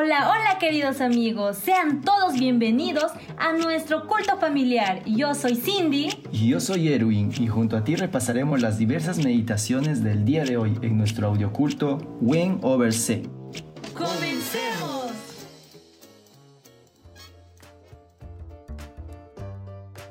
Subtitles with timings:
[0.00, 5.02] Hola, hola queridos amigos, sean todos bienvenidos a nuestro culto familiar.
[5.04, 6.10] Yo soy Cindy.
[6.30, 10.56] Y yo soy Erwin y junto a ti repasaremos las diversas meditaciones del día de
[10.56, 13.24] hoy en nuestro audioculto Win Over C.
[13.92, 15.10] ¡Comencemos!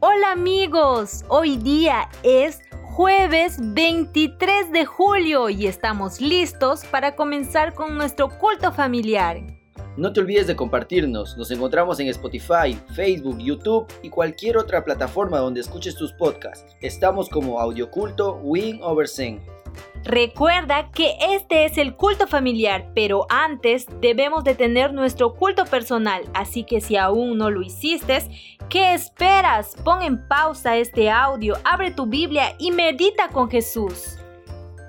[0.00, 7.96] Hola amigos, hoy día es jueves 23 de julio y estamos listos para comenzar con
[7.96, 9.57] nuestro culto familiar.
[9.98, 11.36] No te olvides de compartirnos.
[11.36, 16.76] Nos encontramos en Spotify, Facebook, YouTube y cualquier otra plataforma donde escuches tus podcasts.
[16.80, 19.40] Estamos como Audioculto Win Over Zen.
[20.04, 26.22] Recuerda que este es el culto familiar, pero antes debemos de tener nuestro culto personal,
[26.32, 28.22] así que si aún no lo hiciste,
[28.68, 29.74] ¿qué esperas?
[29.84, 34.17] Pon en pausa este audio, abre tu Biblia y medita con Jesús.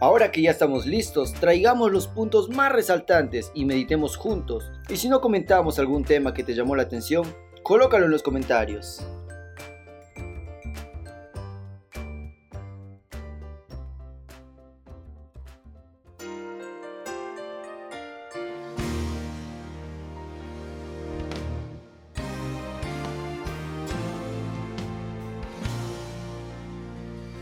[0.01, 4.71] Ahora que ya estamos listos, traigamos los puntos más resaltantes y meditemos juntos.
[4.87, 7.25] Y si no comentamos algún tema que te llamó la atención,
[7.63, 9.05] colócalo en los comentarios.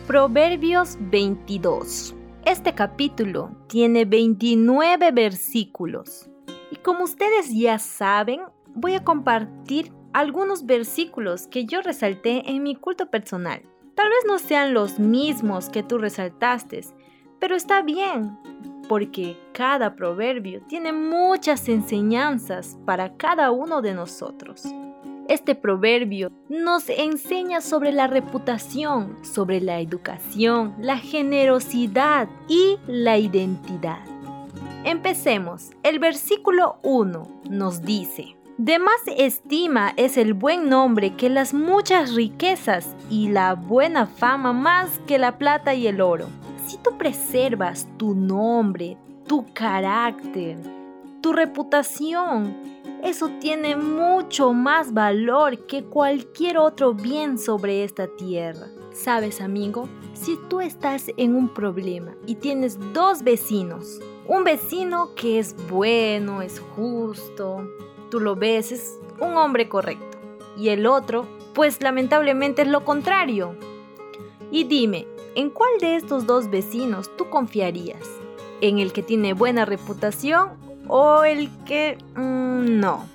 [0.08, 2.17] Proverbios 22
[2.50, 6.30] este capítulo tiene 29 versículos
[6.72, 8.40] y como ustedes ya saben,
[8.74, 13.64] voy a compartir algunos versículos que yo resalté en mi culto personal.
[13.96, 16.86] Tal vez no sean los mismos que tú resaltaste,
[17.38, 18.38] pero está bien,
[18.88, 24.64] porque cada proverbio tiene muchas enseñanzas para cada uno de nosotros.
[25.30, 34.00] Este proverbio nos enseña sobre la reputación, sobre la educación, la generosidad y la identidad.
[34.86, 35.72] Empecemos.
[35.84, 42.16] El versículo 1 nos dice, de más estima es el buen nombre que las muchas
[42.16, 46.28] riquezas y la buena fama más que la plata y el oro.
[46.68, 48.98] Si tú preservas tu nombre,
[49.28, 50.58] tu carácter,
[51.22, 52.56] tu reputación,
[53.04, 58.68] eso tiene mucho más valor que cualquier otro bien sobre esta tierra.
[58.92, 65.40] Sabes, amigo, si tú estás en un problema y tienes dos vecinos, un vecino que
[65.40, 67.70] es bueno, es justo,
[68.10, 70.18] tú lo ves, es un hombre correcto,
[70.58, 73.56] y el otro, pues lamentablemente es lo contrario.
[74.52, 78.08] Y dime, ¿en cuál de estos dos vecinos tú confiarías?
[78.60, 83.06] ¿En el que tiene buena reputación o el que mm, no.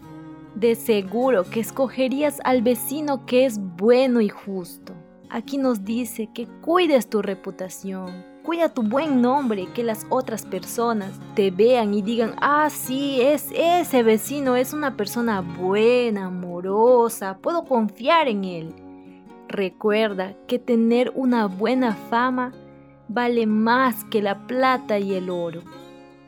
[0.54, 4.92] De seguro que escogerías al vecino que es bueno y justo.
[5.30, 11.18] Aquí nos dice que cuides tu reputación, cuida tu buen nombre, que las otras personas
[11.34, 17.64] te vean y digan, ah, sí, es ese vecino, es una persona buena, amorosa, puedo
[17.64, 18.74] confiar en él.
[19.48, 22.52] Recuerda que tener una buena fama
[23.08, 25.62] vale más que la plata y el oro.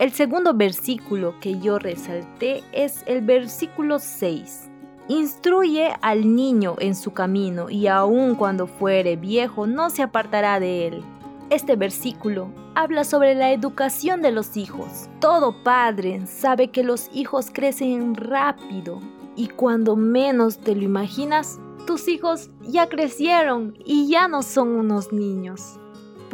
[0.00, 4.68] El segundo versículo que yo resalté es el versículo 6.
[5.06, 10.88] Instruye al niño en su camino y aun cuando fuere viejo no se apartará de
[10.88, 11.02] él.
[11.48, 15.08] Este versículo habla sobre la educación de los hijos.
[15.20, 18.98] Todo padre sabe que los hijos crecen rápido
[19.36, 25.12] y cuando menos te lo imaginas, tus hijos ya crecieron y ya no son unos
[25.12, 25.78] niños.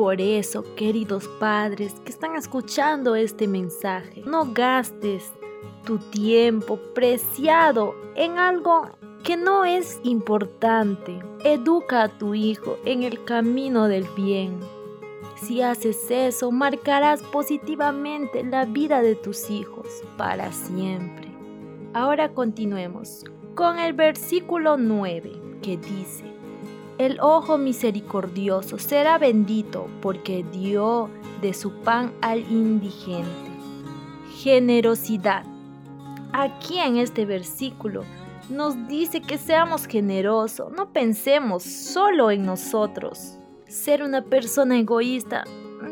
[0.00, 5.31] Por eso, queridos padres que están escuchando este mensaje, no gastes
[5.84, 8.88] tu tiempo preciado en algo
[9.22, 11.19] que no es importante.
[11.44, 14.59] Educa a tu hijo en el camino del bien.
[15.37, 21.28] Si haces eso, marcarás positivamente la vida de tus hijos para siempre.
[21.93, 23.22] Ahora continuemos
[23.55, 25.31] con el versículo 9
[25.61, 26.39] que dice,
[27.00, 31.09] el ojo misericordioso será bendito porque dio
[31.41, 33.50] de su pan al indigente.
[34.37, 35.44] Generosidad.
[36.35, 38.05] Aquí en este versículo
[38.50, 43.38] nos dice que seamos generosos, no pensemos solo en nosotros.
[43.67, 45.44] Ser una persona egoísta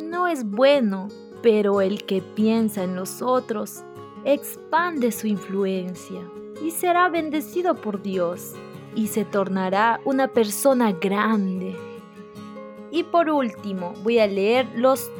[0.04, 1.08] no es bueno,
[1.42, 3.82] pero el que piensa en los otros
[4.26, 6.20] expande su influencia
[6.62, 8.52] y será bendecido por Dios
[8.94, 11.76] y se tornará una persona grande.
[12.90, 15.10] Y por último, voy a leer los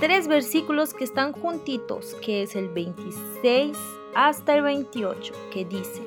[0.00, 3.76] tres versículos que están juntitos, que es el 26
[4.14, 6.02] hasta el 28, que dice,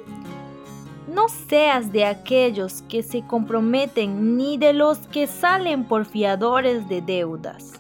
[1.07, 7.01] no seas de aquellos que se comprometen ni de los que salen por fiadores de
[7.01, 7.73] deudas.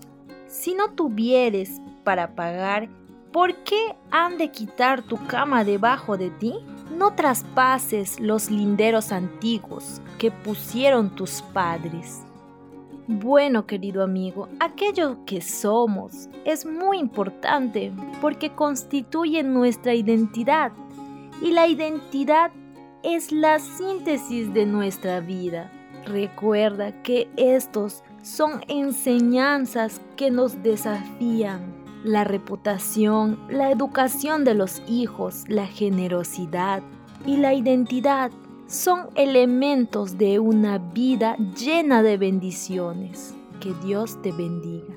[0.47, 2.89] Si no tuvieres para pagar,
[3.31, 6.53] ¿Por qué han de quitar tu cama debajo de ti?
[6.97, 12.21] No traspases los linderos antiguos que pusieron tus padres.
[13.07, 17.91] Bueno, querido amigo, aquello que somos es muy importante
[18.21, 20.71] porque constituye nuestra identidad
[21.41, 22.51] y la identidad
[23.03, 25.71] es la síntesis de nuestra vida.
[26.05, 35.43] Recuerda que estos son enseñanzas que nos desafían la reputación, la educación de los hijos,
[35.47, 36.81] la generosidad
[37.25, 38.31] y la identidad
[38.67, 43.35] son elementos de una vida llena de bendiciones.
[43.59, 44.95] Que Dios te bendiga.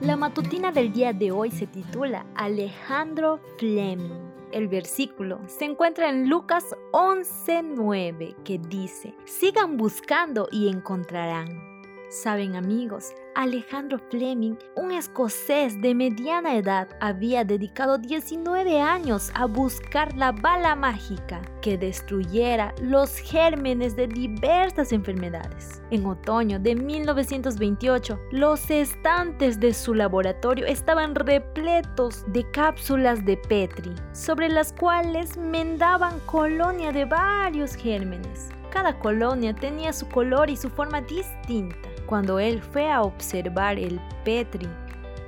[0.00, 4.25] La matutina del día de hoy se titula Alejandro Fleming.
[4.52, 11.75] El versículo se encuentra en Lucas 11:9 que dice, sigan buscando y encontrarán.
[12.08, 20.16] Saben amigos, Alejandro Fleming, un escocés de mediana edad, había dedicado 19 años a buscar
[20.16, 25.82] la bala mágica que destruyera los gérmenes de diversas enfermedades.
[25.90, 33.92] En otoño de 1928, los estantes de su laboratorio estaban repletos de cápsulas de Petri,
[34.12, 38.50] sobre las cuales mendaban colonia de varios gérmenes.
[38.70, 41.85] Cada colonia tenía su color y su forma distinta.
[42.06, 44.68] Cuando él fue a observar el Petri,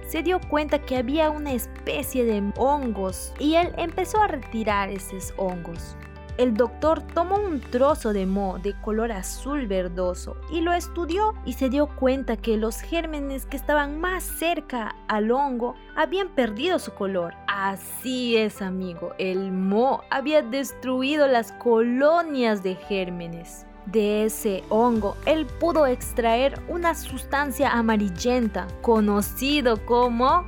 [0.09, 5.35] se dio cuenta que había una especie de hongos y él empezó a retirar esos
[5.37, 5.97] hongos.
[6.39, 11.55] El doctor tomó un trozo de moho de color azul verdoso y lo estudió y
[11.55, 16.95] se dio cuenta que los gérmenes que estaban más cerca al hongo habían perdido su
[16.95, 17.35] color.
[17.49, 25.47] Así es, amigo, el moho había destruido las colonias de gérmenes de ese hongo, él
[25.47, 30.45] pudo extraer una sustancia amarillenta conocido como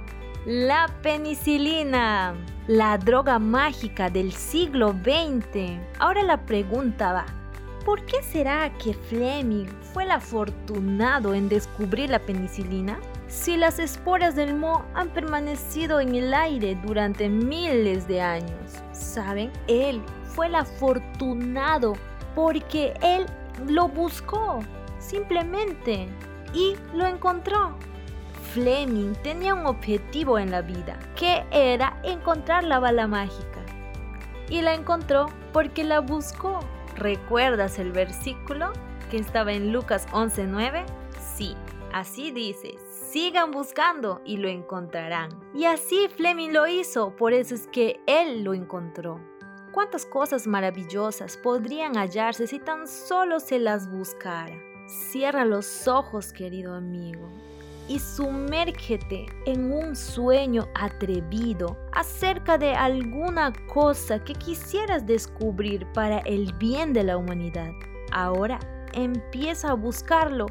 [0.46, 2.34] la penicilina,
[2.66, 5.78] la droga mágica del siglo XX.
[5.98, 7.26] Ahora la pregunta va,
[7.84, 12.98] ¿por qué será que Fleming fue el afortunado en descubrir la penicilina?
[13.28, 19.52] Si las esporas del moho han permanecido en el aire durante miles de años, ¿saben?
[19.68, 21.94] Él fue el afortunado
[22.34, 23.26] porque él
[23.66, 24.60] lo buscó,
[24.98, 26.08] simplemente,
[26.52, 27.76] y lo encontró.
[28.52, 33.60] Fleming tenía un objetivo en la vida, que era encontrar la bala mágica.
[34.48, 36.58] Y la encontró porque la buscó.
[36.96, 38.72] ¿Recuerdas el versículo
[39.10, 40.84] que estaba en Lucas 11:9?
[41.20, 41.54] Sí,
[41.92, 45.30] así dice, sigan buscando y lo encontrarán.
[45.54, 49.20] Y así Fleming lo hizo, por eso es que él lo encontró.
[49.72, 54.56] ¿Cuántas cosas maravillosas podrían hallarse si tan solo se las buscara?
[54.88, 57.28] Cierra los ojos, querido amigo,
[57.86, 66.52] y sumérgete en un sueño atrevido acerca de alguna cosa que quisieras descubrir para el
[66.54, 67.70] bien de la humanidad.
[68.10, 68.58] Ahora
[68.92, 70.46] empieza a buscarlo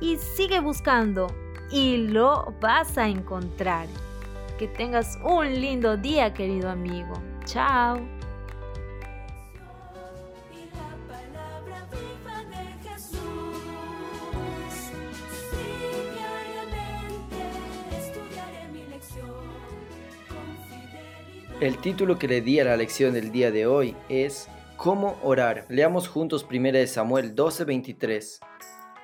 [0.00, 1.26] y sigue buscando
[1.70, 3.88] y lo vas a encontrar.
[4.58, 7.12] Que tengas un lindo día, querido amigo.
[7.44, 8.13] Chao.
[21.64, 25.64] El título que le di a la lección del día de hoy es ¿Cómo orar?
[25.70, 28.40] Leamos juntos 1 Samuel 12:23.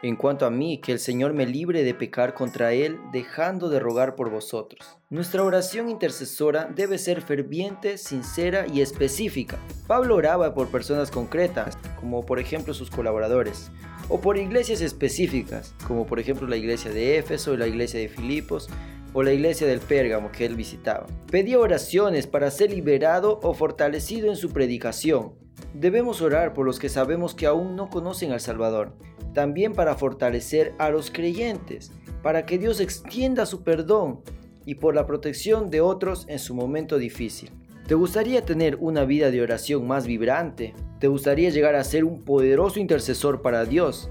[0.03, 3.81] En cuanto a mí, que el Señor me libre de pecar contra Él, dejando de
[3.81, 4.99] rogar por vosotros.
[5.09, 9.59] Nuestra oración intercesora debe ser ferviente, sincera y específica.
[9.87, 13.71] Pablo oraba por personas concretas, como por ejemplo sus colaboradores,
[14.11, 18.11] o por iglesias específicas, como por ejemplo la iglesia de Éfeso y la iglesia de
[18.11, 18.69] Filipos,
[19.13, 21.07] o la iglesia del Pérgamo que él visitaba.
[21.31, 25.33] Pedía oraciones para ser liberado o fortalecido en su predicación.
[25.75, 28.95] Debemos orar por los que sabemos que aún no conocen al Salvador,
[29.35, 34.21] también para fortalecer a los creyentes, para que Dios extienda su perdón
[34.65, 37.51] y por la protección de otros en su momento difícil.
[37.87, 40.75] ¿Te gustaría tener una vida de oración más vibrante?
[41.01, 44.11] ¿Te gustaría llegar a ser un poderoso intercesor para Dios?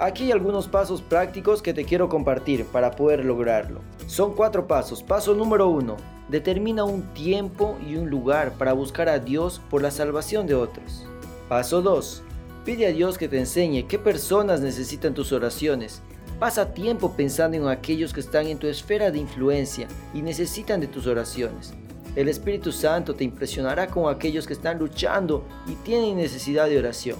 [0.00, 3.80] Aquí hay algunos pasos prácticos que te quiero compartir para poder lograrlo.
[4.06, 5.02] Son cuatro pasos.
[5.02, 5.96] Paso número uno.
[6.28, 11.04] Determina un tiempo y un lugar para buscar a Dios por la salvación de otros.
[11.48, 12.22] Paso 2.
[12.64, 16.00] Pide a Dios que te enseñe qué personas necesitan tus oraciones.
[16.38, 20.86] Pasa tiempo pensando en aquellos que están en tu esfera de influencia y necesitan de
[20.86, 21.74] tus oraciones.
[22.14, 27.16] El Espíritu Santo te impresionará con aquellos que están luchando y tienen necesidad de oración.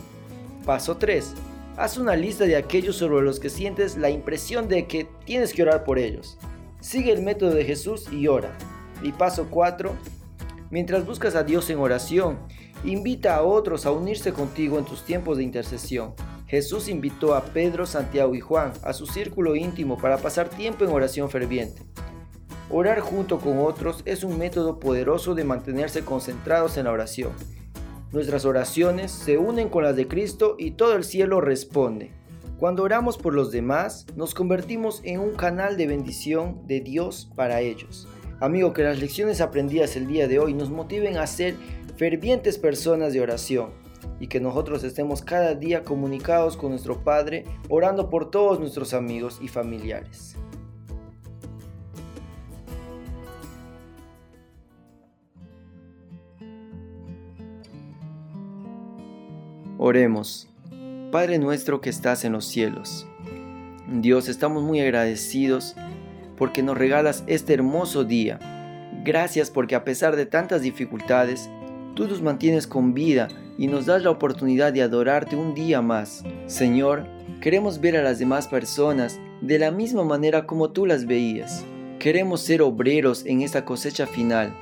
[0.64, 1.34] Paso 3
[1.78, 5.62] Haz una lista de aquellos sobre los que sientes la impresión de que tienes que
[5.62, 6.36] orar por ellos.
[6.80, 8.58] Sigue el método de Jesús y ora.
[9.00, 9.94] Y paso 4.
[10.72, 12.40] Mientras buscas a Dios en oración,
[12.82, 16.14] invita a otros a unirse contigo en tus tiempos de intercesión.
[16.48, 20.90] Jesús invitó a Pedro, Santiago y Juan a su círculo íntimo para pasar tiempo en
[20.90, 21.80] oración ferviente.
[22.70, 27.30] Orar junto con otros es un método poderoso de mantenerse concentrados en la oración.
[28.10, 32.10] Nuestras oraciones se unen con las de Cristo y todo el cielo responde.
[32.58, 37.60] Cuando oramos por los demás, nos convertimos en un canal de bendición de Dios para
[37.60, 38.08] ellos.
[38.40, 41.56] Amigo, que las lecciones aprendidas el día de hoy nos motiven a ser
[41.96, 43.72] fervientes personas de oración
[44.20, 49.38] y que nosotros estemos cada día comunicados con nuestro Padre, orando por todos nuestros amigos
[49.42, 50.34] y familiares.
[59.80, 60.48] Oremos.
[61.12, 63.06] Padre nuestro que estás en los cielos.
[63.86, 65.76] Dios, estamos muy agradecidos
[66.36, 68.40] porque nos regalas este hermoso día.
[69.04, 71.48] Gracias porque a pesar de tantas dificultades,
[71.94, 76.24] tú nos mantienes con vida y nos das la oportunidad de adorarte un día más.
[76.46, 77.06] Señor,
[77.40, 81.64] queremos ver a las demás personas de la misma manera como tú las veías.
[82.00, 84.52] Queremos ser obreros en esta cosecha final.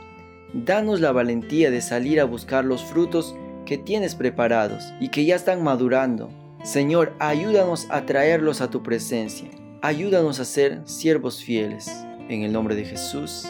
[0.52, 3.34] Danos la valentía de salir a buscar los frutos
[3.66, 6.30] que tienes preparados y que ya están madurando.
[6.62, 9.50] Señor, ayúdanos a traerlos a tu presencia.
[9.82, 11.86] Ayúdanos a ser siervos fieles.
[12.30, 13.44] En el nombre de Jesús.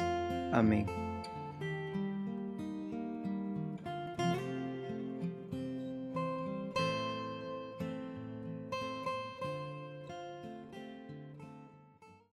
[0.52, 1.05] Amén.